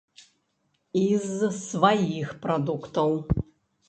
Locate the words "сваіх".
1.57-2.31